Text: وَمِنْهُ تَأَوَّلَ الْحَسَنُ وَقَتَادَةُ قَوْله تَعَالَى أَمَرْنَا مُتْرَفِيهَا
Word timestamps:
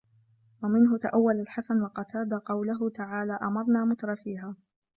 وَمِنْهُ 0.63 0.97
تَأَوَّلَ 0.97 1.39
الْحَسَنُ 1.39 1.81
وَقَتَادَةُ 1.81 2.41
قَوْله 2.47 2.89
تَعَالَى 2.89 3.33
أَمَرْنَا 3.41 3.85
مُتْرَفِيهَا 3.85 4.55